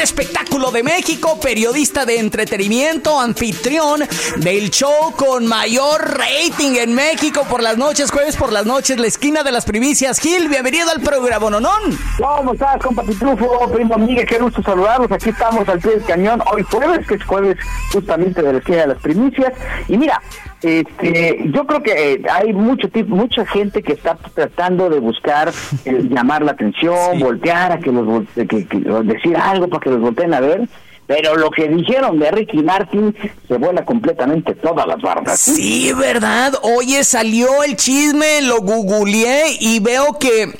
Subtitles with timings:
[0.00, 4.00] espectáculo de México, periodista de entretenimiento, anfitrión
[4.38, 9.06] del show con mayor rating en México por las noches, jueves por las noches, la
[9.06, 10.18] esquina de las primicias.
[10.18, 11.98] Gil, bienvenido al programa Nonón.
[12.18, 13.70] ¿Cómo estás, compa Pitufo?
[13.72, 15.12] Primo Miguel, qué gusto saludarlos.
[15.12, 16.42] Aquí estamos al pie del cañón.
[16.52, 17.56] Hoy jueves, que es jueves
[17.92, 19.52] justamente de la esquina de las primicias.
[19.88, 20.20] Y mira,
[20.62, 25.50] este, yo creo que eh, hay mucho mucha gente que está tratando de buscar
[25.84, 30.00] eh, llamar la atención, voltear a que los que, que, decir algo para que los
[30.00, 30.68] volteen a ver.
[31.06, 33.16] Pero lo que dijeron de Ricky Martin
[33.48, 35.40] se vuela completamente todas las bardas.
[35.40, 36.54] Sí, ¿verdad?
[36.62, 40.54] Oye, salió el chisme, lo googleé y veo que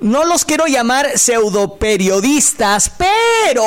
[0.00, 3.64] no los quiero llamar pseudo periodistas, pero,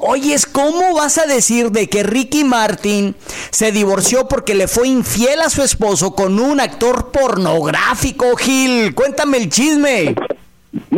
[0.00, 3.16] oyes, ¿cómo vas a decir de que Ricky Martin
[3.50, 8.94] se divorció porque le fue infiel a su esposo con un actor pornográfico, Gil?
[8.94, 10.14] Cuéntame el chisme.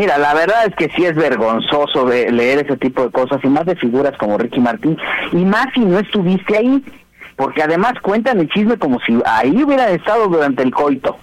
[0.01, 3.49] Mira, la verdad es que sí es vergonzoso de leer ese tipo de cosas y
[3.49, 4.97] más de figuras como Ricky Martin
[5.31, 6.83] y más si no estuviste ahí,
[7.37, 11.19] porque además cuentan el chisme como si ahí hubiera estado durante el coito.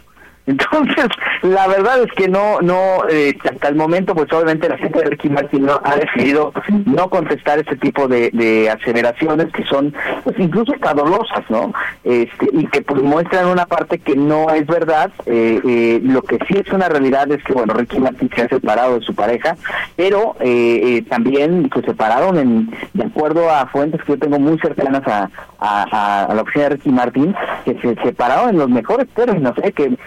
[0.48, 1.08] Entonces,
[1.42, 5.10] la verdad es que no, no, eh, hasta el momento, pues obviamente la gente de
[5.10, 6.54] Ricky Martin no, ha decidido
[6.86, 9.94] no contestar este tipo de, de aceleraciones que son,
[10.24, 11.74] pues incluso cadolosas, ¿no?
[12.06, 15.12] Este, y que pues muestran una parte que no es verdad.
[15.26, 18.48] Eh, eh, lo que sí es una realidad es que, bueno, Ricky Martin se ha
[18.48, 19.58] separado de su pareja,
[19.98, 25.04] pero eh, también se separaron en, de acuerdo a fuentes que yo tengo muy cercanas
[25.08, 29.72] a, a, la oficina de Ricky Martin, que se separaron en los mejores términos, ¿eh?
[29.72, 29.98] que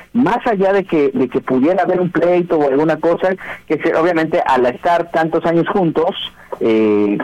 [0.44, 3.34] allá de que, de que pudiera haber un pleito o alguna cosa,
[3.66, 6.10] que se, obviamente al estar tantos años juntos,
[6.60, 7.18] eh,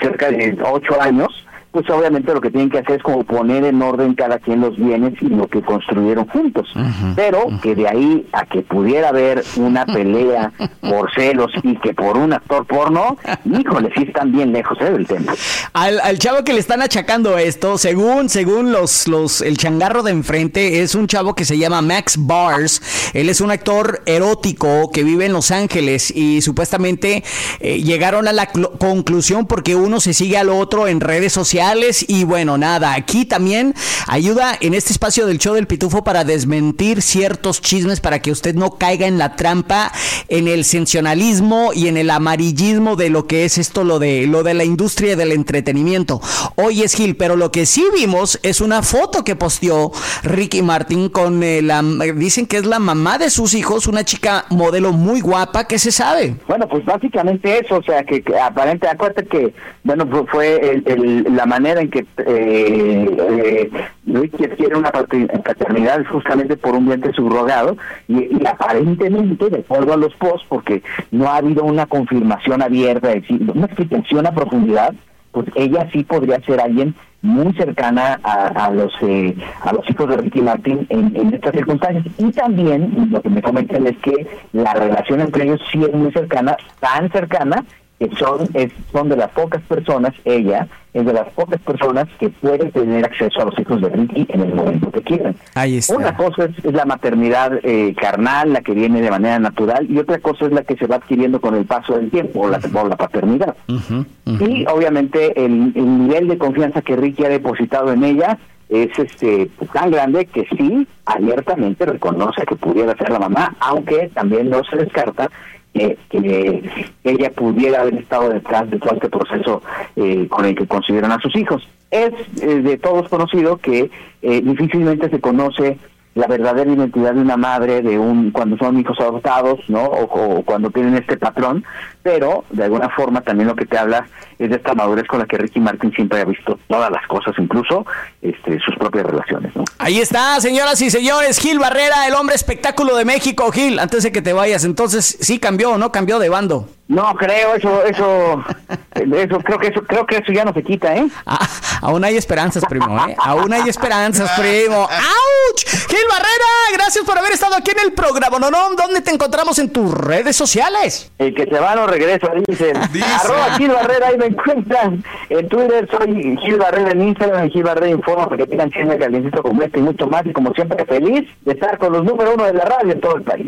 [0.00, 3.80] cerca de ocho años, pues obviamente lo que tienen que hacer es como poner en
[3.80, 6.68] orden cada quien los bienes y lo que construyeron juntos.
[7.14, 12.16] Pero que de ahí a que pudiera haber una pelea por celos y que por
[12.16, 14.90] un actor porno, híjole, sí están bien lejos ¿eh?
[14.90, 15.32] del tema.
[15.72, 20.10] Al, al, chavo que le están achacando esto, según, según los, los, el changarro de
[20.10, 23.12] enfrente, es un chavo que se llama Max Bars.
[23.14, 27.22] Él es un actor erótico que vive en Los Ángeles y supuestamente
[27.60, 31.59] eh, llegaron a la conclusión porque uno se sigue al otro en redes sociales
[32.08, 33.74] y bueno, nada, aquí también
[34.06, 38.54] ayuda en este espacio del show del pitufo para desmentir ciertos chismes para que usted
[38.54, 39.92] no caiga en la trampa,
[40.28, 44.42] en el sensacionalismo y en el amarillismo de lo que es esto, lo de, lo
[44.42, 46.22] de la industria del entretenimiento.
[46.56, 51.10] Hoy es Gil, pero lo que sí vimos es una foto que posteó Ricky Martin
[51.10, 55.20] con eh, la, dicen que es la mamá de sus hijos, una chica modelo muy
[55.20, 56.36] guapa, ¿qué se sabe?
[56.48, 59.52] Bueno, pues básicamente eso, o sea, que, que aparente, acuérdate que,
[59.84, 63.70] bueno, fue el, la manera en que eh,
[64.06, 67.76] eh, quiere una paternidad justamente por un vientre subrogado
[68.08, 73.08] y, y, aparentemente, de acuerdo a los posts, porque no ha habido una confirmación abierta,
[73.54, 74.94] una explicación a profundidad,
[75.32, 80.08] pues ella sí podría ser alguien muy cercana a, a los eh, a los hijos
[80.08, 82.06] de Ricky Martin en, estas circunstancias.
[82.18, 86.10] Y también lo que me comentan es que la relación entre ellos sí es muy
[86.12, 87.64] cercana tan cercana
[88.00, 92.30] que son, es, son de las pocas personas, ella es de las pocas personas que
[92.30, 95.36] pueden tener acceso a los hijos de Ricky en el momento que quieran.
[95.54, 95.96] Ahí está.
[95.96, 99.98] Una cosa es, es la maternidad eh, carnal, la que viene de manera natural, y
[99.98, 102.58] otra cosa es la que se va adquiriendo con el paso del tiempo, o la,
[102.58, 103.54] o la paternidad.
[103.68, 104.48] Uh -huh, uh -huh.
[104.48, 108.38] Y obviamente el, el nivel de confianza que Ricky ha depositado en ella
[108.70, 114.48] es este tan grande que sí abiertamente reconoce que pudiera ser la mamá, aunque también
[114.48, 115.28] no se descarta
[115.72, 116.62] que,
[117.04, 119.62] ella pudiera haber estado detrás de todo este proceso
[119.96, 121.66] eh, con el que consideran a sus hijos.
[121.90, 122.12] Es
[122.42, 123.90] eh, de todos conocido que
[124.22, 125.78] eh, difícilmente se conoce
[126.14, 129.84] la verdadera identidad de una madre, de un cuando son hijos adoptados, ¿no?
[129.84, 131.64] O, cuando tienen este patrón,
[132.02, 134.06] pero de alguna forma también lo que te habla
[134.38, 137.34] es de esta madurez con la que Ricky Martin siempre ha visto todas las cosas,
[137.38, 137.86] incluso
[138.22, 139.64] este, sus propias relaciones, ¿no?
[139.78, 144.12] Ahí está, señoras y señores, Gil Barrera, el hombre espectáculo de México, Gil, antes de
[144.12, 145.92] que te vayas, entonces sí cambió, ¿no?
[145.92, 146.68] Cambió de bando.
[146.88, 148.44] No creo, eso, eso,
[148.94, 151.06] eso, creo que eso, creo que eso ya no se quita, ¿eh?
[151.24, 151.46] Ah,
[151.82, 153.14] aún hay esperanzas, primo, ¿eh?
[153.16, 154.88] Aún hay esperanzas, primo.
[154.90, 155.86] ¡Auch!
[156.00, 158.50] Gil Barrera, gracias por haber estado aquí en el programa, ¿no?
[158.50, 158.74] no?
[158.74, 161.12] ¿Dónde te encontramos en tus redes sociales?
[161.18, 162.74] El que se va no regresa, dicen.
[163.22, 165.04] Arroba Gil Barrera, ahí me encuentran.
[165.28, 169.62] En Twitter soy Gil Barrera, en Instagram Gil Barrera Informa, porque tengan chisme calientito como
[169.62, 170.24] este y mucho más.
[170.24, 173.16] Y como siempre, feliz de estar con los número uno de la radio en todo
[173.16, 173.46] el país.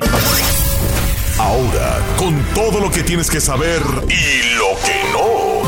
[1.38, 5.61] Ahora, con todo lo que tienes que saber y lo que no.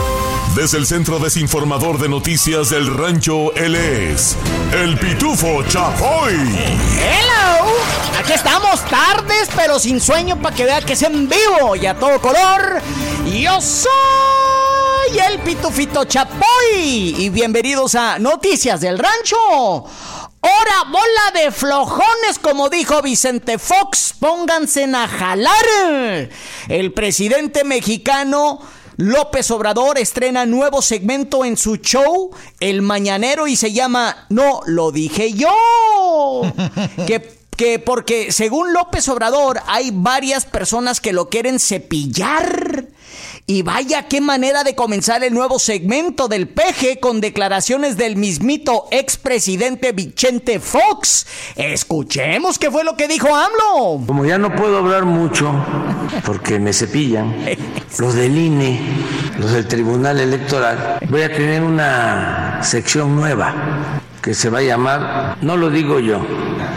[0.55, 4.37] Desde el Centro Desinformador de Noticias del Rancho, él es
[4.73, 6.33] el Pitufo Chapoy.
[6.33, 7.73] ¡Hello!
[8.17, 11.99] Aquí estamos, tardes, pero sin sueño, para que vea que es en vivo y a
[11.99, 12.81] todo color.
[13.27, 19.37] Yo soy el Pitufito Chapoy y bienvenidos a Noticias del Rancho.
[20.47, 22.39] ¡Hora, bola de flojones!
[22.41, 26.31] Como dijo Vicente Fox, pónganse a jalar.
[26.69, 28.61] El presidente mexicano
[28.97, 32.31] López Obrador estrena nuevo segmento en su show,
[32.61, 36.43] El Mañanero, y se llama No lo dije yo.
[37.07, 42.89] que que porque según López Obrador hay varias personas que lo quieren cepillar.
[43.47, 48.87] Y vaya qué manera de comenzar el nuevo segmento del peje con declaraciones del mismito
[48.91, 51.27] expresidente Vicente Fox.
[51.55, 54.07] Escuchemos qué fue lo que dijo AMLO.
[54.07, 55.53] Como ya no puedo hablar mucho
[56.25, 57.37] porque me cepillan,
[57.99, 58.81] los del INE,
[59.39, 65.37] los del Tribunal Electoral, voy a tener una sección nueva que se va a llamar,
[65.43, 66.27] no lo digo yo,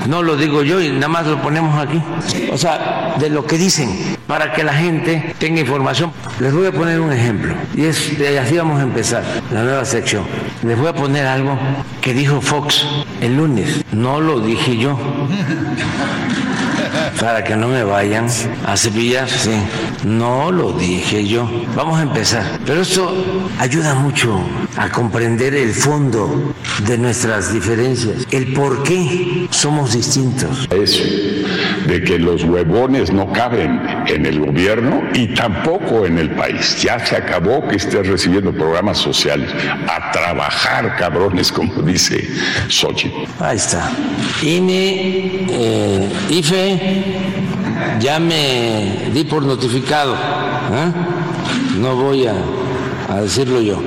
[0.09, 2.03] no lo digo yo y nada más lo ponemos aquí.
[2.51, 3.89] O sea, de lo que dicen,
[4.27, 6.11] para que la gente tenga información.
[6.41, 9.23] Les voy a poner un ejemplo, y es así vamos a empezar
[9.53, 10.25] la nueva sección.
[10.61, 11.57] Les voy a poner algo
[12.01, 12.85] que dijo Fox
[13.21, 14.99] el lunes, no lo dije yo
[17.19, 18.27] para que no me vayan
[18.65, 19.51] a cepillar, sí.
[20.03, 21.49] No lo dije yo.
[21.75, 22.59] Vamos a empezar.
[22.65, 23.13] Pero esto
[23.59, 24.39] ayuda mucho
[24.77, 26.53] a comprender el fondo
[26.85, 30.67] de nuestras diferencias, el por qué somos distintos.
[30.71, 31.03] Eso,
[31.87, 36.81] de que los huevones no caben en el gobierno y tampoco en el país.
[36.81, 39.49] Ya se acabó que estés recibiendo programas sociales.
[39.87, 42.27] A trabajar, cabrones, como dice
[42.67, 43.17] Xochitl.
[43.39, 43.91] Ahí está.
[44.41, 47.03] INE, eh, IFE,
[47.99, 50.13] ya me di por notificado.
[50.15, 50.91] ¿eh?
[51.77, 52.35] No voy a,
[53.09, 53.81] a decirlo yo.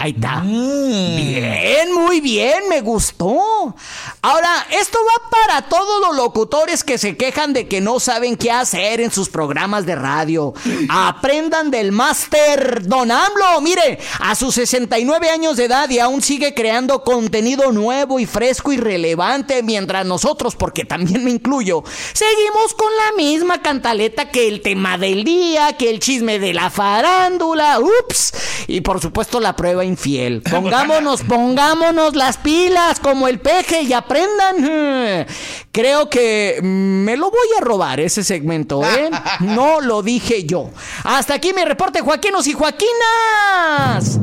[0.00, 0.42] Ahí está.
[0.44, 1.16] Mm.
[1.16, 3.74] Bien, muy bien, me gustó.
[4.20, 8.50] Ahora, esto va para todos los locutores que se quejan de que no saben qué
[8.50, 10.54] hacer en sus programas de radio.
[10.88, 13.60] Aprendan del máster Don AMLO.
[13.60, 18.72] Mire, a sus 69 años de edad y aún sigue creando contenido nuevo y fresco
[18.72, 24.62] y relevante, mientras nosotros, porque también me incluyo, seguimos con la misma cantaleta que el
[24.62, 28.32] tema del día, que el chisme de la farándula, ups,
[28.66, 30.42] y por supuesto la prueba infiel.
[30.50, 35.26] Pongámonos, pongámonos las pilas como el peje y aprendan.
[35.72, 39.10] Creo que me lo voy a robar ese segmento, ¿eh?
[39.40, 40.70] No lo dije yo.
[41.04, 44.18] Hasta aquí mi reporte, Joaquinos y Joaquinas.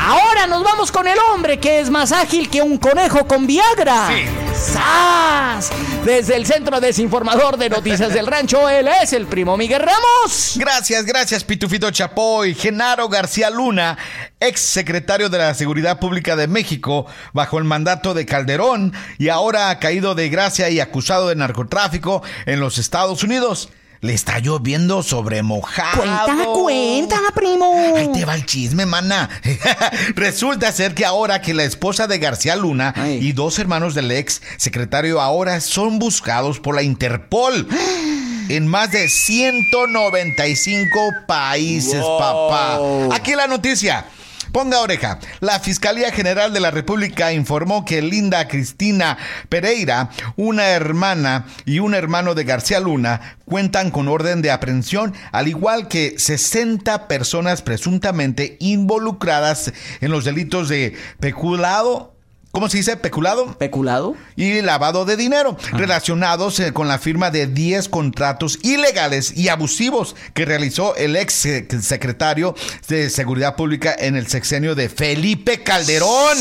[0.00, 4.08] Ahora nos vamos con el hombre que es más ágil que un conejo con Viagra.
[4.08, 4.48] Sí.
[4.58, 5.70] ¡Sas!
[6.04, 10.54] Desde el Centro Desinformador de Noticias del Rancho, él es el primo Miguel Ramos.
[10.56, 12.54] Gracias, gracias, Pitufito Chapoy.
[12.54, 13.96] Genaro García Luna,
[14.40, 19.70] ex secretario de la Seguridad Pública de México, bajo el mandato de Calderón, y ahora
[19.70, 23.70] ha caído de gracia y acusado de narcotráfico en los Estados Unidos.
[24.00, 26.02] Le está lloviendo sobre mojado.
[26.02, 27.94] Cuenta, cuenta, primo.
[27.96, 29.28] Ahí te va el chisme, mana.
[30.14, 34.40] Resulta ser que ahora que la esposa de García Luna y dos hermanos del ex
[34.56, 37.66] secretario ahora son buscados por la Interpol.
[38.48, 42.78] en más de 195 países, papá.
[43.12, 44.06] Aquí la noticia.
[44.52, 45.18] Ponga oreja.
[45.40, 51.94] La Fiscalía General de la República informó que Linda Cristina Pereira, una hermana y un
[51.94, 58.56] hermano de García Luna, cuentan con orden de aprehensión, al igual que 60 personas presuntamente
[58.60, 62.17] involucradas en los delitos de peculado
[62.52, 62.96] ¿cómo se dice?
[62.96, 63.56] Peculado.
[63.58, 64.16] Peculado.
[64.36, 70.16] Y lavado de dinero, relacionados eh, con la firma de 10 contratos ilegales y abusivos
[70.34, 71.46] que realizó el ex
[71.82, 72.54] secretario
[72.88, 76.38] de Seguridad Pública en el sexenio de Felipe Calderón.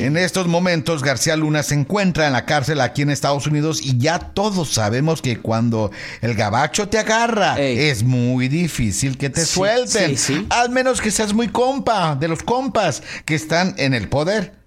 [0.00, 3.98] En estos momentos, García Luna se encuentra en la cárcel aquí en Estados Unidos y
[3.98, 10.16] ya todos sabemos que cuando el gabacho te agarra, es muy difícil que te suelten.
[10.50, 14.58] Al menos que seas muy compa de los compas que están en el poder.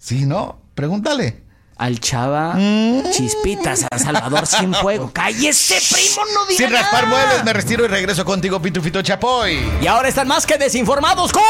[0.00, 0.58] Sí, ¿no?
[0.74, 1.44] Pregúntale.
[1.76, 3.10] Al chava mm.
[3.10, 5.10] Chispitas, a Salvador sin fuego.
[5.14, 6.22] ¡Cállese, primo!
[6.34, 9.60] ¡No diga Sin raspar muebles, me retiro y regreso contigo, Pitufito Chapoy.
[9.80, 11.42] Y ahora están más que desinformados con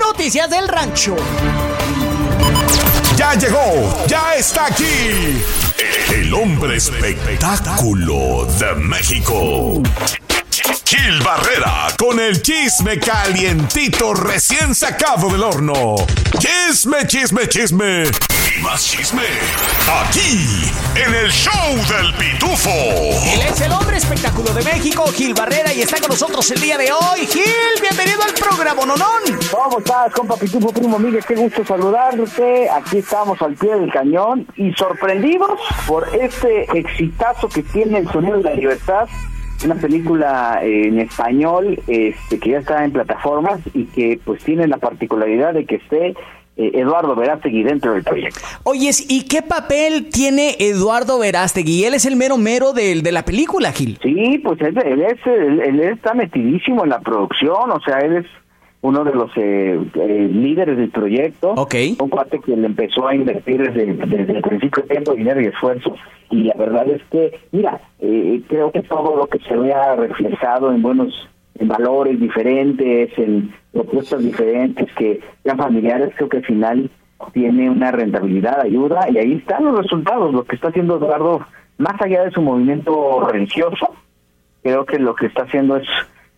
[0.00, 1.16] noticias del rancho.
[3.16, 5.42] Ya llegó, ya está aquí.
[6.12, 9.82] El hombre espectáculo de México.
[10.96, 15.96] Gil Barrera con el chisme calientito recién sacado del horno.
[16.38, 18.04] Chisme, chisme, chisme.
[18.04, 19.24] Y más chisme.
[20.06, 22.70] Aquí, en el show del pitufo.
[22.70, 26.78] Él es el hombre espectáculo de México, Gil Barrera, y está con nosotros el día
[26.78, 27.26] de hoy.
[27.26, 27.42] Gil,
[27.80, 29.40] bienvenido al programa, Nonón.
[29.50, 31.24] ¿Cómo estás, compa Pitufo, primo Miguel?
[31.26, 32.70] Qué gusto saludarte.
[32.70, 35.58] Aquí estamos al pie del cañón y sorprendidos
[35.88, 39.08] por este exitazo que tiene el sonido de la libertad
[39.64, 44.78] una película en español este, que ya está en plataformas y que pues tiene la
[44.78, 46.14] particularidad de que esté
[46.56, 48.40] eh, Eduardo Verástegui dentro del proyecto.
[48.62, 51.84] Oyes, ¿y qué papel tiene Eduardo Verástegui?
[51.84, 53.98] Él es el mero mero de, de la película, Gil.
[54.02, 58.26] Sí, pues él, es, él está metidísimo en la producción, o sea, él es
[58.84, 61.52] uno de los eh, eh, líderes del proyecto.
[61.52, 61.96] Okay.
[61.98, 65.96] Un cuate que le empezó a invertir desde, desde el principio tiempo, dinero y esfuerzo.
[66.30, 70.70] Y la verdad es que, mira, eh, creo que todo lo que se vea reflejado
[70.70, 76.90] en buenos en valores diferentes, en propuestas diferentes, que sean familiares, creo que al final
[77.32, 81.46] tiene una rentabilidad, ayuda, y ahí están los resultados, lo que está haciendo Eduardo,
[81.78, 83.94] más allá de su movimiento religioso,
[84.62, 85.88] creo que lo que está haciendo es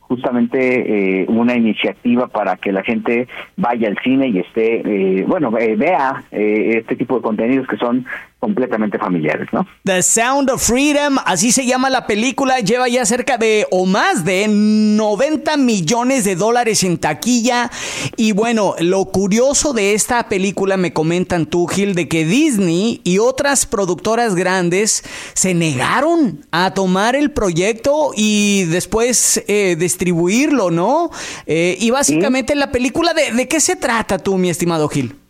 [0.08, 5.56] justamente eh, una iniciativa para que la gente vaya al cine y esté, eh, bueno,
[5.58, 8.06] eh, vea este tipo de contenidos que son
[8.38, 9.66] completamente familiares, ¿no?
[9.84, 14.24] The Sound of Freedom, así se llama la película, lleva ya cerca de o más
[14.24, 17.70] de 90 millones de dólares en taquilla
[18.16, 23.18] y bueno, lo curioso de esta película me comentan tú Gil de que Disney y
[23.18, 25.02] otras productoras grandes
[25.32, 31.10] se negaron a tomar el proyecto y después eh, distribuirlo, ¿no?
[31.46, 35.25] Eh, y básicamente la película de, de qué se trata tú, mi estimado Gil?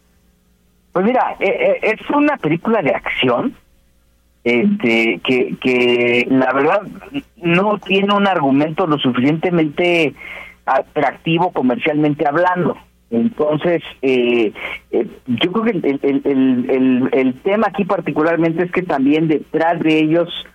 [0.97, 3.55] Pues mira, eh, eh, es una película de acción
[4.45, 6.81] este que, que la verdad
[7.37, 10.15] no tiene un argumento lo suficientemente
[10.65, 12.79] atractivo comercialmente hablando.
[13.11, 14.55] Entonces, eh,
[15.26, 19.99] yo creo que el, el, el, el, tema aquí particularmente es que también detrás de
[19.99, 20.47] ellos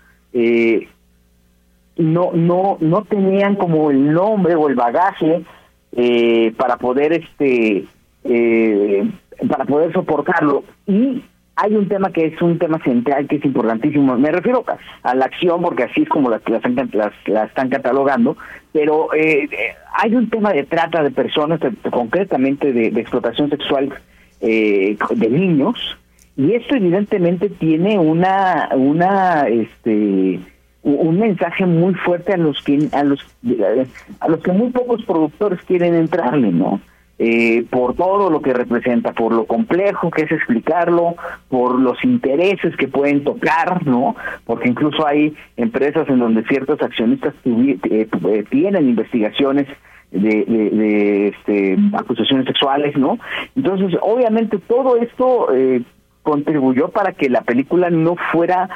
[1.98, 5.44] no no no tenían como el nombre o el bagaje
[6.58, 7.86] para poder este
[8.24, 9.12] eh,
[9.48, 10.64] para poder soportarlo.
[10.88, 11.24] Y
[11.56, 14.18] hay un tema que es un tema central que es importantísimo.
[14.18, 14.64] Me refiero
[15.04, 18.38] a la acción, porque así es como las, las, están catalogando,
[18.74, 19.50] pero eh,
[19.94, 21.60] hay un tema de trata de personas,
[21.92, 23.94] concretamente de, explotación sexual
[24.40, 25.98] eh, de niños,
[26.38, 30.40] y esto evidentemente tiene una, una, este,
[30.82, 33.20] un mensaje muy fuerte a los que a los
[34.20, 36.80] a los que muy pocos productores quieren entrarle, ¿no?
[37.24, 41.14] Eh, por todo lo que representa, por lo complejo que es explicarlo,
[41.50, 44.16] por los intereses que pueden tocar, ¿no?
[44.44, 49.68] Porque incluso hay empresas en donde ciertos accionistas eh, eh, tienen investigaciones
[50.10, 53.20] de, de, este, acusaciones sexuales, ¿no?
[53.56, 55.48] Entonces, obviamente todo esto
[56.24, 58.68] contribuyó para que la película no fuera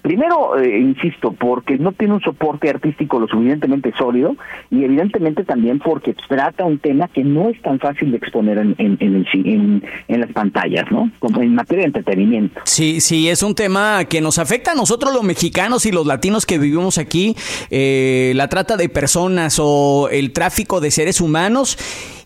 [0.00, 4.36] Primero, eh, insisto, porque no tiene un soporte artístico lo suficientemente sólido
[4.70, 8.74] y evidentemente también porque trata un tema que no es tan fácil de exponer en,
[8.78, 11.10] en, en, en las pantallas, ¿no?
[11.18, 12.60] Como en materia de entretenimiento.
[12.64, 16.46] Sí, sí, es un tema que nos afecta a nosotros los mexicanos y los latinos
[16.46, 17.36] que vivimos aquí,
[17.70, 21.76] eh, la trata de personas o el tráfico de seres humanos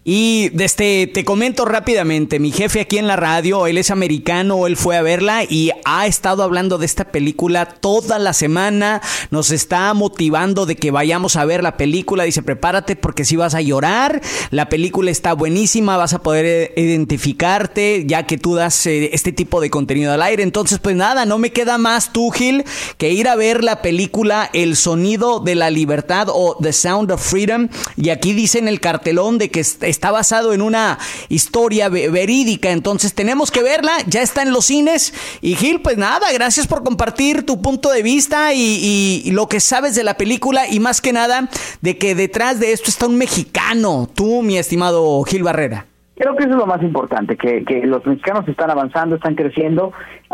[0.08, 4.76] y desde, te comento rápidamente, mi jefe aquí en la radio, él es americano, él
[4.76, 9.92] fue a verla y ha estado hablando de esta película toda la semana, nos está
[9.94, 14.22] motivando de que vayamos a ver la película, dice, prepárate porque si vas a llorar,
[14.50, 19.32] la película está buenísima, vas a poder eh, identificarte ya que tú das eh, este
[19.32, 22.64] tipo de contenido al aire, entonces pues nada, no me queda más tú Gil
[22.96, 27.20] que ir a ver la película El sonido de la libertad o The Sound of
[27.20, 27.68] Freedom.
[27.96, 30.98] Y aquí dice en el cartelón de que está está basado en una
[31.28, 35.14] historia verídica, entonces tenemos que verla, ya está en los cines.
[35.40, 39.60] Y Gil, pues nada, gracias por compartir tu punto de vista y, y lo que
[39.60, 41.48] sabes de la película y más que nada
[41.80, 45.86] de que detrás de esto está un mexicano, tú, mi estimado Gil Barrera.
[46.16, 49.92] Creo que eso es lo más importante, que, que los mexicanos están avanzando, están creciendo.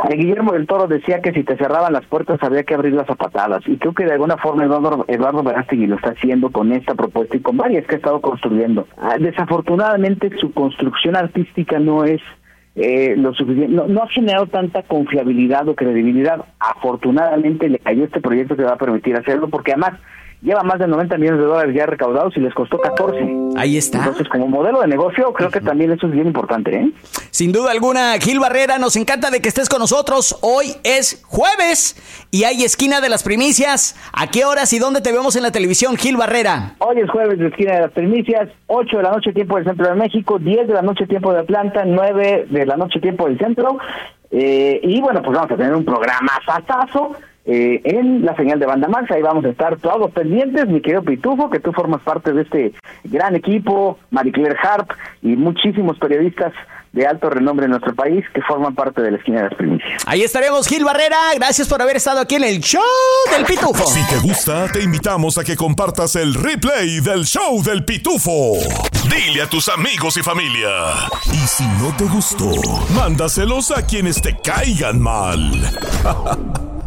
[0.08, 3.16] Eh, Guillermo del Toro decía que si te cerraban las puertas había que abrirlas a
[3.16, 3.62] patadas.
[3.66, 7.36] Y creo que de alguna forma Eduardo, Eduardo Verástegui lo está haciendo con esta propuesta
[7.36, 8.86] y con varias que ha estado construyendo.
[8.96, 12.20] Ah, desafortunadamente su construcción artística no es
[12.76, 16.44] eh, lo suficiente, no, no, ha generado tanta confiabilidad o credibilidad.
[16.60, 19.98] Afortunadamente le cayó este proyecto que va a permitir hacerlo, porque además
[20.42, 23.18] lleva más de 90 millones de dólares ya recaudados y les costó 14.
[23.56, 23.98] Ahí está.
[23.98, 26.74] Entonces, como modelo de negocio, creo que también eso es bien importante.
[26.74, 26.92] ¿eh?
[27.30, 30.36] Sin duda alguna, Gil Barrera, nos encanta de que estés con nosotros.
[30.42, 31.96] Hoy es jueves
[32.30, 33.96] y hay esquina de las primicias.
[34.12, 36.74] ¿A qué horas y dónde te vemos en la televisión, Gil Barrera?
[36.78, 39.88] Hoy es jueves de esquina de las primicias, 8 de la noche tiempo del centro
[39.88, 43.38] de México, 10 de la noche tiempo de Atlanta, 9 de la noche tiempo del
[43.38, 43.78] centro.
[44.30, 48.66] Eh, y bueno, pues vamos a tener un programa sasazo eh, en la señal de
[48.66, 49.10] Banda Max.
[49.10, 52.72] Ahí vamos a estar todos pendientes, mi querido Pitufo, que tú formas parte de este
[53.04, 54.90] gran equipo, Marie Claire Harp
[55.22, 56.52] y muchísimos periodistas
[56.92, 60.02] de alto renombre en nuestro país que forman parte de la esquina de las primicias.
[60.06, 61.16] Ahí estaremos, Gil Barrera.
[61.36, 62.82] Gracias por haber estado aquí en el show
[63.34, 63.86] del Pitufo.
[63.86, 68.58] Si te gusta, te invitamos a que compartas el replay del show del Pitufo.
[69.10, 70.68] Dile a tus amigos y familia.
[71.32, 72.50] Y si no te gustó,
[72.94, 75.40] mándaselos a quienes te caigan mal.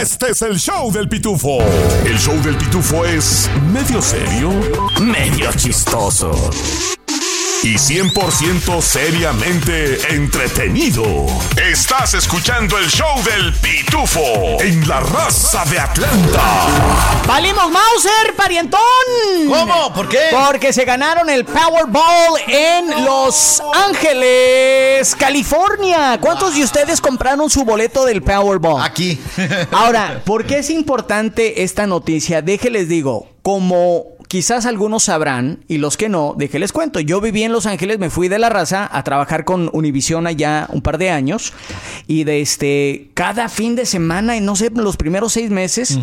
[0.00, 1.58] Este es el show del pitufo.
[2.04, 4.50] El show del pitufo es medio serio,
[5.00, 6.32] medio chistoso
[7.64, 11.26] y 100% seriamente entretenido.
[11.56, 16.42] Estás escuchando el show del Pitufo en la raza de Atlanta.
[17.26, 18.80] ¡Valimos Mauser, parientón!
[19.48, 19.94] ¿Cómo?
[19.94, 20.18] ¿Por qué?
[20.32, 26.18] Porque se ganaron el Powerball en Los Ángeles, California.
[26.20, 28.82] ¿Cuántos de ustedes compraron su boleto del Powerball?
[28.82, 29.20] Aquí.
[29.70, 32.42] Ahora, ¿por qué es importante esta noticia?
[32.42, 37.00] Déjenles digo, como quizás algunos sabrán y los que no, de les cuento.
[37.00, 40.68] Yo viví en Los Ángeles, me fui de la raza a trabajar con Univision allá
[40.70, 41.52] un par de años
[42.06, 45.98] y de este cada fin de semana, y no sé, los primeros seis meses.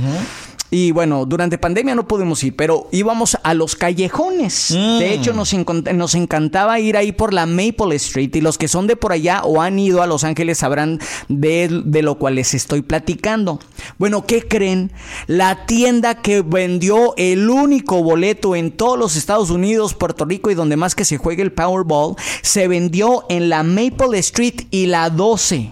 [0.72, 4.70] Y bueno, durante pandemia no pudimos ir, pero íbamos a los callejones.
[4.70, 5.02] De mm.
[5.02, 5.54] hecho, nos,
[5.94, 8.36] nos encantaba ir ahí por la Maple Street.
[8.36, 11.82] Y los que son de por allá o han ido a Los Ángeles sabrán de,
[11.86, 13.60] de lo cual les estoy platicando.
[13.98, 14.92] Bueno, ¿qué creen?
[15.28, 20.56] La tienda que vendió el único boleto en todos los Estados Unidos, Puerto Rico y
[20.56, 25.10] donde más que se juegue el Powerball, se vendió en la Maple Street y la
[25.10, 25.72] 12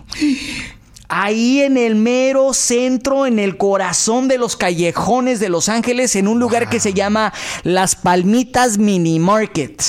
[1.10, 6.28] ahí en el mero centro, en el corazón de los callejones de Los Ángeles, en
[6.28, 9.82] un lugar que se llama Las Palmitas Mini Market.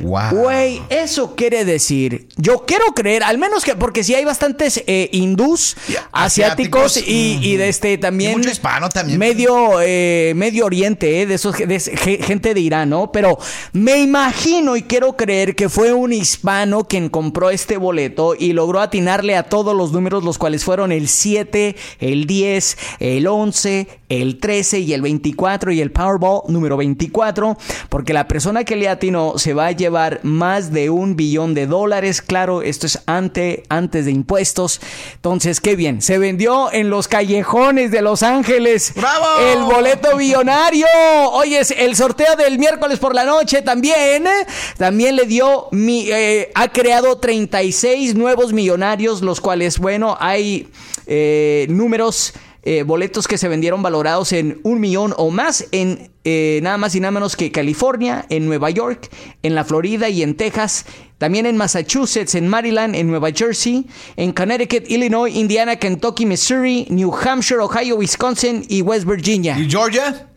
[0.00, 5.08] Güey, eso quiere decir, yo quiero creer, al menos que, porque si hay bastantes eh,
[5.12, 5.76] hindús,
[6.12, 8.32] asiáticos, y, de este también.
[8.32, 9.18] mucho hispano también.
[9.18, 13.12] Medio, eh, medio oriente, eh, de esos, de, gente de Irán, ¿no?
[13.12, 13.38] Pero
[13.72, 18.80] me imagino y quiero creer que fue un hispano quien compró este boleto y logró
[18.80, 24.38] atinarle a todos los números, los cuales fueron el 7, el 10, el 11, el
[24.38, 27.56] 13 y el 24 y el Powerball número 24,
[27.88, 29.89] porque la persona que le atinó se va a llevar
[30.22, 32.22] más de un billón de dólares.
[32.22, 34.80] Claro, esto es ante, antes de impuestos.
[35.14, 36.02] Entonces, qué bien.
[36.02, 38.92] Se vendió en los callejones de Los Ángeles.
[38.94, 39.26] ¡Bravo!
[39.52, 40.86] El boleto billonario.
[41.32, 44.26] Oye, el sorteo del miércoles por la noche también.
[44.26, 44.46] ¿eh?
[44.78, 50.68] También le dio, mi, eh, ha creado 36 nuevos millonarios, los cuales, bueno, hay
[51.06, 56.60] eh, números eh, boletos que se vendieron valorados en un millón o más en eh,
[56.62, 59.08] nada más y nada menos que California, en Nueva York,
[59.42, 60.84] en la Florida y en Texas,
[61.16, 67.10] también en Massachusetts, en Maryland, en Nueva Jersey, en Connecticut, Illinois, Indiana, Kentucky, Missouri, New
[67.14, 69.58] Hampshire, Ohio, Wisconsin y West Virginia.
[69.58, 70.29] ¿Y Georgia?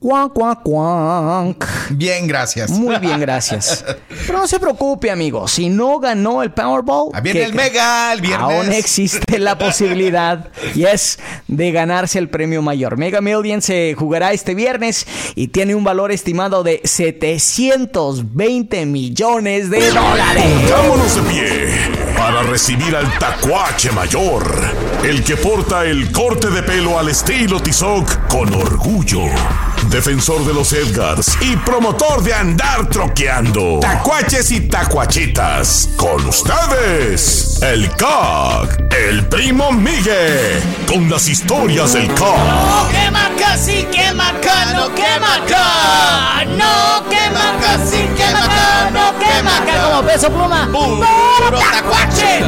[0.00, 1.56] Cuan, cuan, cuan.
[1.90, 2.70] Bien, gracias.
[2.70, 3.84] Muy bien, gracias.
[4.26, 5.48] Pero no se preocupe, amigo.
[5.48, 7.10] Si no ganó el Powerball.
[7.12, 8.40] Ah, viene el Mega el viernes.
[8.40, 12.96] Aún existe la posibilidad, y es de ganarse el premio mayor.
[12.96, 19.90] Mega Million se jugará este viernes y tiene un valor estimado de 720 millones de
[19.90, 20.44] dólares.
[20.70, 21.44] Pongámonos de pie
[22.16, 24.44] para recibir al tacuache mayor,
[25.02, 29.22] el que porta el corte de pelo al estilo Tizoc con orgullo
[29.84, 33.78] defensor de los Edgars y promotor de andar troqueando.
[33.80, 35.88] Tacuaches y tacuachitas.
[35.96, 42.18] Con ustedes, el CAC, el primo Miguel, con las historias del CAC.
[42.18, 46.44] No quema casi, quema acá, no quema acá.
[46.44, 49.88] No quema casi, quema acá, no quema acá.
[49.88, 50.68] Como peso pluma.
[50.72, 52.40] Puro tacuache.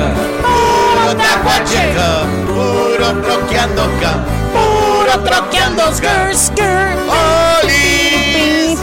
[0.42, 1.94] Puro tacuache.
[2.46, 4.24] Puro troqueando acá.
[5.10, 5.82] Puro troqueando.
[5.92, 6.98] Skr, skr.
[7.08, 8.76] ¡Oli!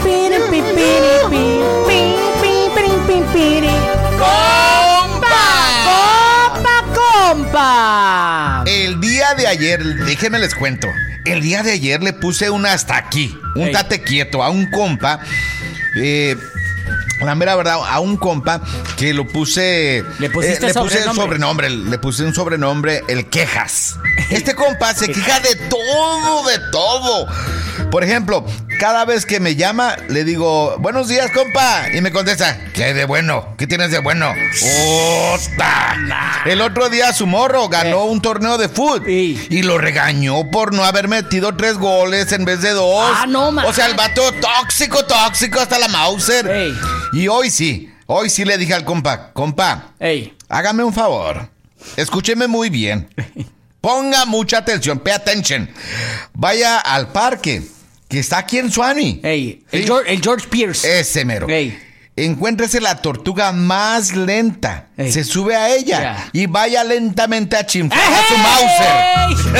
[4.18, 5.38] ¡Compa!
[6.52, 8.64] ¡Compa, compa!
[8.66, 10.88] El día de ayer, déjenme les cuento.
[11.24, 13.72] El día de ayer le puse un hasta aquí, un Ey.
[13.72, 15.20] tate quieto a un compa.
[15.96, 16.36] eh,
[17.20, 18.60] la mera verdad, a un compa
[18.96, 20.04] que lo puse.
[20.18, 21.22] ¿Le pusiste le puse sobrenombre?
[21.24, 23.98] sobrenombre, le puse un sobrenombre, el quejas.
[24.30, 27.26] Este compa se queja de todo, de todo.
[27.90, 28.44] Por ejemplo,
[28.78, 31.86] cada vez que me llama, le digo, buenos días, compa.
[31.92, 33.54] Y me contesta, ¿qué hay de bueno?
[33.56, 34.32] ¿Qué tienes de bueno?
[36.44, 40.84] El otro día su morro ganó un torneo de fútbol y lo regañó por no
[40.84, 43.10] haber metido tres goles en vez de dos.
[43.16, 43.64] Ah, no, man.
[43.64, 46.46] O sea, el vato tóxico, tóxico hasta la Mauser.
[46.46, 46.74] Ey.
[47.12, 51.48] Y hoy sí, hoy sí le dije al compa, compa, Ey, hágame un favor.
[51.96, 53.08] Escúcheme muy bien.
[53.80, 55.68] Ponga mucha atención, pay attention.
[56.34, 57.62] Vaya al parque,
[58.08, 59.20] que está aquí en Suani.
[59.22, 59.86] ey, el, Sí.
[59.86, 61.00] George, el George Pierce.
[61.00, 61.48] Ese mero.
[61.48, 61.78] Ey.
[62.24, 64.86] Encuéntrese la tortuga más lenta.
[64.96, 65.12] Ey.
[65.12, 69.48] Se sube a ella y vaya lentamente a chinflar a su Mauser.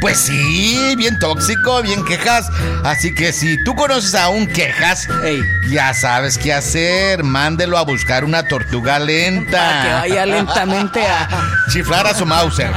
[0.00, 2.46] Pues sí, bien tóxico, bien quejas.
[2.84, 5.40] Así que si tú conoces a un quejas, Ey.
[5.70, 7.24] ya sabes qué hacer.
[7.24, 9.58] Mándelo a buscar una tortuga lenta.
[9.58, 11.28] Para que vaya lentamente a...
[11.72, 12.70] Chiflar a su Mauser.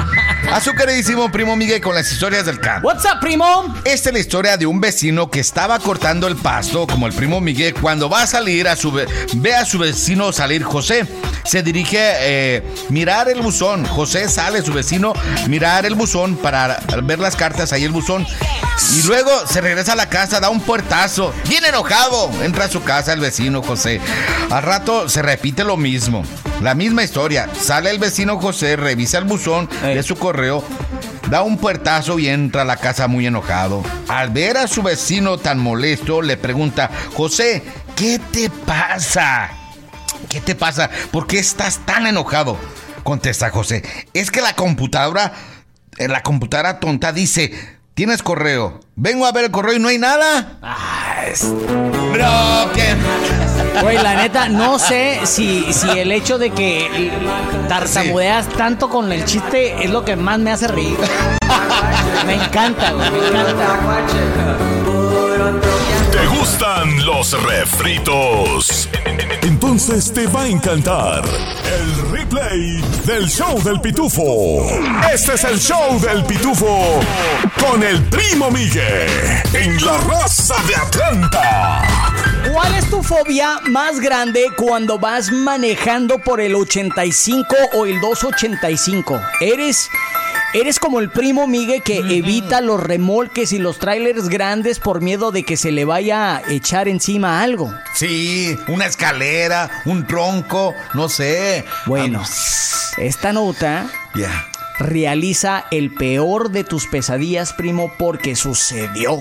[0.52, 2.88] A su queridísimo primo Miguel con las historias del campo.
[2.88, 3.46] What's up, primo?
[3.84, 7.42] Esta es la historia de un vecino que estaba cortando el pasto, como el primo
[7.42, 11.06] Miguel, cuando va a salir a su ve, ve a su vecino salir José.
[11.44, 13.86] Se dirige eh, mirar el buzón.
[13.86, 15.14] José sale, su vecino,
[15.48, 18.26] mirar el buzón para ver las cartas ahí el buzón.
[18.96, 21.34] Y luego se regresa a la casa, da un puertazo.
[21.50, 22.32] Bien enojado.
[22.42, 24.00] Entra a su casa el vecino José.
[24.50, 26.24] Al rato se repite lo mismo.
[26.62, 27.48] La misma historia.
[27.60, 29.96] Sale el vecino José, revisa el buzón Ey.
[29.96, 30.64] de su correo.
[31.30, 33.84] Da un puertazo y entra a la casa muy enojado.
[34.08, 37.64] Al ver a su vecino tan molesto, le pregunta, José,
[37.96, 39.50] ¿qué te pasa?
[40.30, 40.90] ¿Qué te pasa?
[41.12, 42.58] ¿Por qué estás tan enojado?
[43.04, 45.34] Contesta José, es que la computadora,
[45.98, 47.54] eh, la computadora tonta dice,
[47.94, 48.80] tienes correo.
[48.96, 50.60] Vengo a ver el correo y no hay nada.
[52.14, 52.96] Bro, ¿qué?
[53.82, 57.12] Güey, la neta, no sé si, si el hecho de que
[57.68, 60.98] tartamudeas tanto con el chiste es lo que más me hace reír.
[62.26, 63.78] Me encanta, güey, me encanta.
[66.12, 68.90] ¿Te gustan los refritos?
[69.44, 74.66] Entonces te va a encantar el replay del show del pitufo.
[75.14, 77.00] Este es el show del pitufo
[77.60, 79.10] con el primo Miguel
[79.54, 81.82] en la raza de Atlanta.
[82.52, 89.22] ¿Cuál es tu fobia más grande cuando vas manejando por el 85 o el 285?
[89.42, 89.90] ¿Eres,
[90.54, 95.32] eres como el primo Miguel que evita los remolques y los trailers grandes por miedo
[95.32, 97.74] de que se le vaya a echar encima algo?
[97.94, 101.66] Sí, una escalera, un tronco, no sé.
[101.86, 102.24] Bueno,
[102.98, 104.46] esta nota Ya.
[104.80, 109.20] realiza el peor de tus pesadillas, primo, porque sucedió.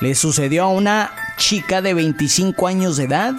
[0.00, 3.34] Le sucedió a una chica de 25 años de edad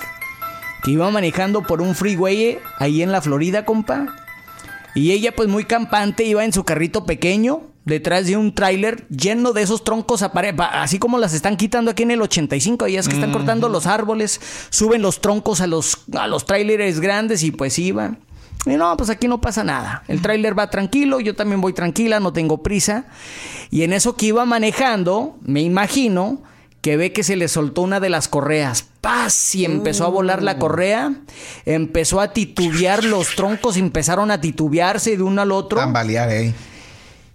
[0.84, 4.08] que iba manejando por un freeway ahí en la Florida, compa.
[4.94, 9.54] Y ella, pues muy campante, iba en su carrito pequeño detrás de un tráiler lleno
[9.54, 12.88] de esos troncos, así como las están quitando aquí en el 85.
[12.88, 17.00] Y es que están cortando los árboles, suben los troncos a los, a los tráileres
[17.00, 18.20] grandes y pues iban.
[18.66, 20.04] Y no, pues aquí no pasa nada.
[20.08, 23.06] El tráiler va tranquilo, yo también voy tranquila, no tengo prisa.
[23.72, 26.44] Y en eso que iba manejando, me imagino
[26.82, 28.86] que ve que se le soltó una de las correas.
[29.02, 29.56] ¡Paz!
[29.56, 31.14] Y empezó a volar la correa.
[31.66, 35.80] Empezó a titubear los troncos, empezaron a titubearse de uno al otro.
[35.80, 36.54] Tambalear, eh.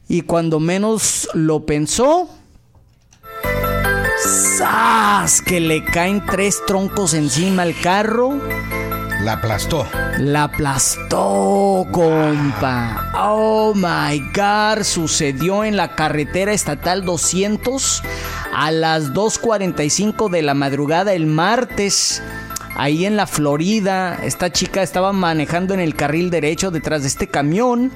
[0.09, 2.29] Y cuando menos lo pensó,
[4.59, 5.43] ¡zas!
[5.43, 8.41] Que le caen tres troncos encima al carro.
[9.27, 9.85] La aplastó.
[10.21, 13.11] La aplastó, compa.
[13.19, 14.85] Oh my God.
[14.85, 18.05] Sucedió en la carretera estatal 200
[18.55, 22.23] a las 2.45 de la madrugada el martes.
[22.77, 27.27] Ahí en la Florida, esta chica estaba manejando en el carril derecho detrás de este
[27.27, 27.91] camión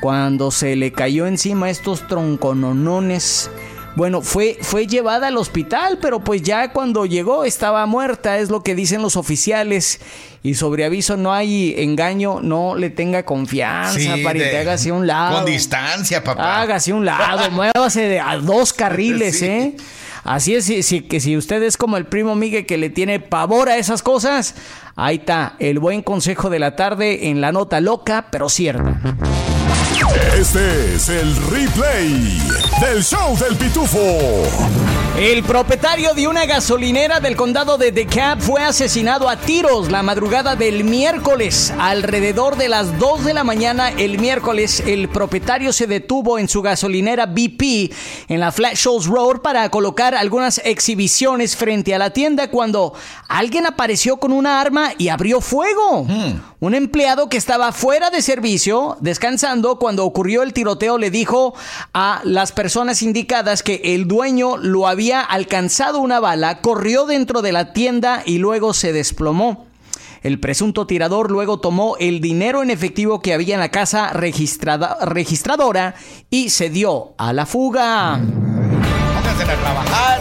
[0.00, 3.50] cuando se le cayó encima estos troncononones.
[3.96, 8.62] Bueno, fue, fue llevada al hospital, pero pues ya cuando llegó estaba muerta, es lo
[8.62, 10.00] que dicen los oficiales.
[10.42, 15.36] Y sobre aviso no hay engaño, no le tenga confianza, Sí, pariente, hágase un lado.
[15.36, 16.60] Con distancia, papá.
[16.62, 19.46] Hágase un lado, muévase de a dos carriles, Sí.
[19.46, 19.76] ¿eh?
[20.22, 23.20] Así es, si, si- que si usted es como el primo Miguel que le tiene
[23.20, 24.54] pavor a esas cosas,
[24.94, 29.00] ahí está, el buen consejo de la tarde en la nota loca, pero cierta.
[30.36, 32.38] Este es el replay
[32.80, 33.98] del show del pitufo.
[35.18, 40.56] El propietario de una gasolinera del condado de DeKalb fue asesinado a tiros la madrugada
[40.56, 41.72] del miércoles.
[41.78, 46.62] Alrededor de las 2 de la mañana el miércoles, el propietario se detuvo en su
[46.62, 47.92] gasolinera BP
[48.28, 52.94] en la Flat Shoals Road para colocar algunas exhibiciones frente a la tienda cuando
[53.28, 56.06] alguien apareció con una arma y abrió fuego.
[56.62, 61.54] Un empleado que estaba fuera de servicio, descansando, cuando ocurrió el tiroteo, le dijo
[61.94, 67.52] a las personas indicadas que el dueño lo había alcanzado una bala, corrió dentro de
[67.52, 69.66] la tienda y luego se desplomó.
[70.22, 74.98] El presunto tirador luego tomó el dinero en efectivo que había en la casa registrada-
[75.00, 75.94] registradora
[76.28, 78.20] y se dio a la fuga.
[78.20, 80.20] Pónganse a trabajar.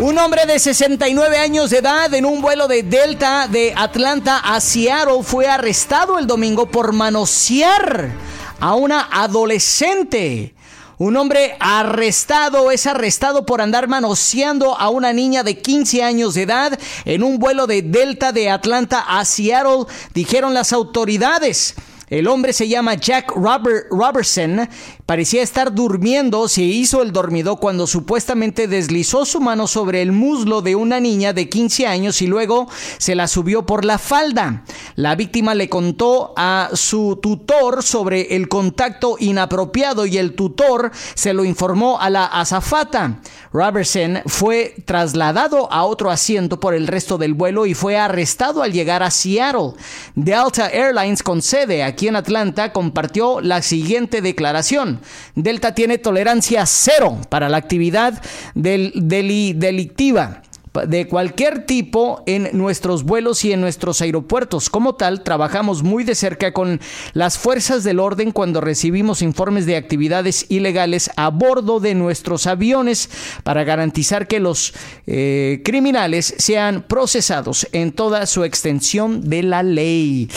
[0.00, 4.60] Un hombre de 69 años de edad en un vuelo de Delta de Atlanta a
[4.60, 8.10] Seattle fue arrestado el domingo por manosear
[8.58, 10.54] a una adolescente.
[10.98, 16.42] Un hombre arrestado es arrestado por andar manoseando a una niña de 15 años de
[16.42, 21.74] edad en un vuelo de Delta de Atlanta a Seattle, dijeron las autoridades.
[22.12, 24.68] El hombre se llama Jack Robert Robertson.
[25.12, 30.62] Parecía estar durmiendo, se hizo el dormido cuando supuestamente deslizó su mano sobre el muslo
[30.62, 34.64] de una niña de 15 años y luego se la subió por la falda.
[34.96, 41.34] La víctima le contó a su tutor sobre el contacto inapropiado y el tutor se
[41.34, 43.20] lo informó a la azafata.
[43.52, 48.72] Robertson fue trasladado a otro asiento por el resto del vuelo y fue arrestado al
[48.72, 49.74] llegar a Seattle.
[50.14, 55.01] Delta Airlines con sede aquí en Atlanta compartió la siguiente declaración.
[55.34, 58.22] Delta tiene tolerancia cero para la actividad
[58.54, 60.42] del, deli- delictiva
[60.88, 64.70] de cualquier tipo en nuestros vuelos y en nuestros aeropuertos.
[64.70, 66.80] Como tal, trabajamos muy de cerca con
[67.12, 73.10] las fuerzas del orden cuando recibimos informes de actividades ilegales a bordo de nuestros aviones
[73.42, 74.72] para garantizar que los
[75.06, 80.30] eh, criminales sean procesados en toda su extensión de la ley.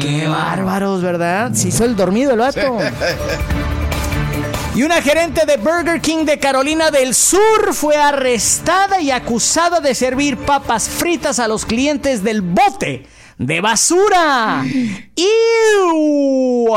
[0.00, 1.52] Qué bárbaros, ¿verdad?
[1.54, 2.78] Se hizo el dormido el vato.
[4.74, 9.94] Y una gerente de Burger King de Carolina del Sur fue arrestada y acusada de
[9.94, 13.06] servir papas fritas a los clientes del bote
[13.38, 14.62] de basura.
[15.16, 16.68] ¡Ew!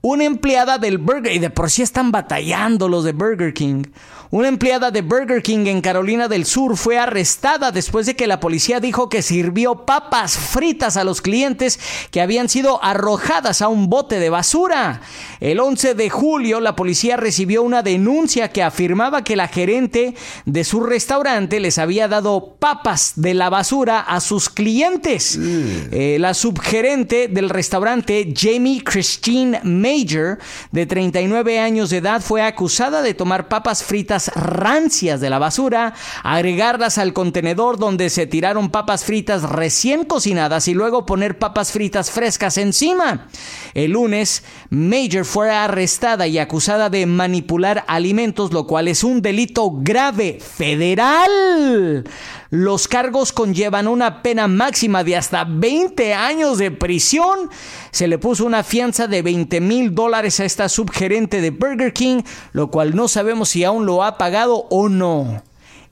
[0.00, 3.82] Una empleada del Burger y de por sí están batallando los de Burger King.
[4.30, 8.40] Una empleada de Burger King en Carolina del Sur fue arrestada después de que la
[8.40, 13.88] policía dijo que sirvió papas fritas a los clientes que habían sido arrojadas a un
[13.88, 15.00] bote de basura.
[15.40, 20.14] El 11 de julio la policía recibió una denuncia que afirmaba que la gerente
[20.44, 25.38] de su restaurante les había dado papas de la basura a sus clientes.
[25.40, 30.38] Eh, la subgerente del restaurante, Jamie Christine Major,
[30.70, 35.94] de 39 años de edad, fue acusada de tomar papas fritas rancias de la basura,
[36.24, 42.10] agregarlas al contenedor donde se tiraron papas fritas recién cocinadas y luego poner papas fritas
[42.10, 43.28] frescas encima.
[43.74, 49.70] El lunes, Major fue arrestada y acusada de manipular alimentos, lo cual es un delito
[49.72, 52.04] grave federal.
[52.50, 57.50] Los cargos conllevan una pena máxima de hasta 20 años de prisión.
[57.90, 62.22] Se le puso una fianza de 20 mil dólares a esta subgerente de Burger King,
[62.52, 65.42] lo cual no sabemos si aún lo ha pagado o no.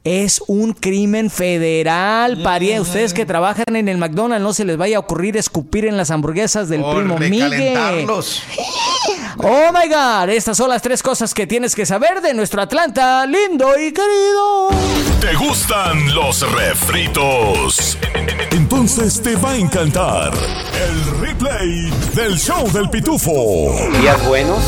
[0.07, 2.41] Es un crimen federal.
[2.41, 5.97] Paría, ustedes que trabajan en el McDonald's, no se les vaya a ocurrir escupir en
[5.97, 8.07] las hamburguesas del primo Miguel.
[9.39, 13.27] Oh my god, estas son las tres cosas que tienes que saber de nuestro Atlanta
[13.27, 14.71] lindo y querido.
[15.21, 17.99] ¿Te gustan los refritos?
[18.53, 23.31] Entonces te va a encantar el replay del show del pitufo.
[24.01, 24.63] días buenos,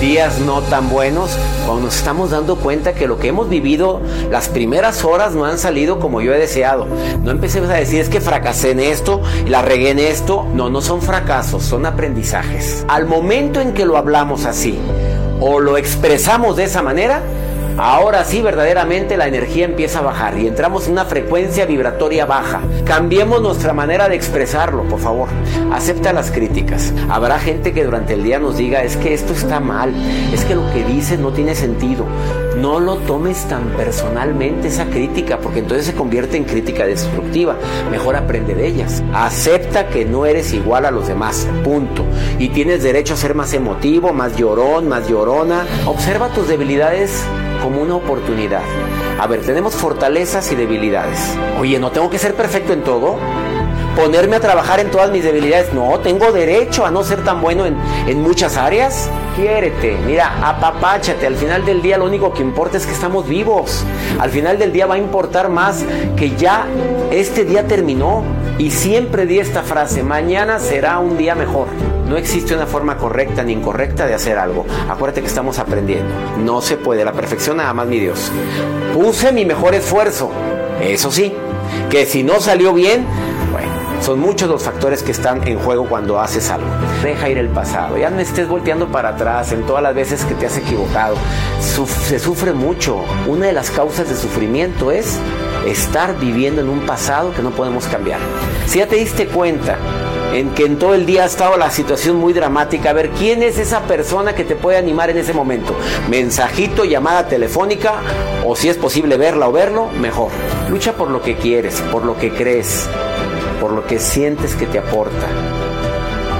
[0.00, 1.36] días no tan buenos,
[1.66, 5.58] cuando nos estamos dando cuenta que lo que hemos vivido las primeras horas no han
[5.58, 6.86] salido como yo he deseado.
[7.22, 10.46] No empecemos a decir es que fracasé en esto, la regué en esto.
[10.54, 12.84] No, no son fracasos, son aprendizajes.
[12.88, 14.78] Al momento en que lo hablamos así
[15.40, 17.22] o lo expresamos de esa manera,
[17.82, 22.60] Ahora sí, verdaderamente la energía empieza a bajar y entramos en una frecuencia vibratoria baja.
[22.84, 25.30] Cambiemos nuestra manera de expresarlo, por favor.
[25.72, 26.92] Acepta las críticas.
[27.08, 29.94] Habrá gente que durante el día nos diga, es que esto está mal,
[30.30, 32.04] es que lo que dices no tiene sentido.
[32.58, 37.56] No lo tomes tan personalmente esa crítica, porque entonces se convierte en crítica destructiva.
[37.90, 39.02] Mejor aprende de ellas.
[39.14, 42.04] Acepta que no eres igual a los demás, punto.
[42.38, 45.64] Y tienes derecho a ser más emotivo, más llorón, más llorona.
[45.86, 47.24] Observa tus debilidades
[47.62, 48.62] como una oportunidad.
[49.18, 51.36] A ver, tenemos fortalezas y debilidades.
[51.58, 53.18] Oye, ¿no tengo que ser perfecto en todo?
[54.00, 55.72] Ponerme a trabajar en todas mis debilidades.
[55.74, 59.10] No, tengo derecho a no ser tan bueno en, en muchas áreas.
[59.36, 61.26] Quiérete, mira, apapáchate.
[61.26, 63.84] Al final del día lo único que importa es que estamos vivos.
[64.18, 65.84] Al final del día va a importar más
[66.16, 66.66] que ya
[67.10, 68.22] este día terminó.
[68.58, 71.68] Y siempre di esta frase, mañana será un día mejor.
[72.08, 74.66] No existe una forma correcta ni incorrecta de hacer algo.
[74.88, 76.12] Acuérdate que estamos aprendiendo.
[76.38, 78.30] No se puede, la perfección nada más mi Dios.
[78.92, 80.30] Puse mi mejor esfuerzo.
[80.82, 81.32] Eso sí,
[81.88, 83.06] que si no salió bien,
[84.02, 86.66] son muchos los factores que están en juego cuando haces algo.
[87.02, 87.98] Deja ir el pasado.
[87.98, 91.16] Ya no estés volteando para atrás en todas las veces que te has equivocado.
[91.60, 93.02] se sufre mucho.
[93.26, 95.18] Una de las causas de sufrimiento es
[95.66, 98.20] estar viviendo en un pasado que no podemos cambiar.
[98.66, 99.76] Si ya te diste cuenta
[100.32, 102.90] en que en todo el día ha estado la situación muy dramática.
[102.90, 105.74] A ver, ¿quién es esa persona que te puede animar en ese momento?
[106.08, 107.94] Mensajito, llamada telefónica,
[108.46, 110.30] o si es posible verla o verlo, mejor.
[110.68, 112.88] Lucha por lo que quieres, por lo que crees
[113.60, 115.26] por lo que sientes que te aporta.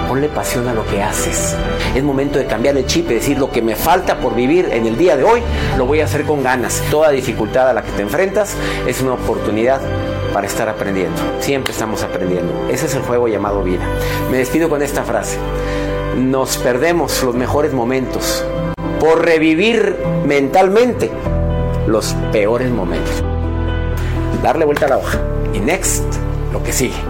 [0.09, 1.55] Ponle pasión a lo que haces.
[1.95, 4.87] Es momento de cambiar el chip y decir lo que me falta por vivir en
[4.87, 5.41] el día de hoy,
[5.79, 6.83] lo voy a hacer con ganas.
[6.91, 8.57] Toda dificultad a la que te enfrentas
[8.89, 9.81] es una oportunidad
[10.33, 11.21] para estar aprendiendo.
[11.41, 12.69] Siempre estamos aprendiendo.
[12.71, 13.87] Ese es el juego llamado vida.
[14.31, 15.39] Me despido con esta frase.
[16.17, 18.45] Nos perdemos los mejores momentos
[18.99, 21.11] por revivir mentalmente
[21.87, 23.23] los peores momentos.
[24.43, 25.19] Darle vuelta a la hoja.
[25.53, 26.05] Y next
[26.53, 27.10] lo que sigue.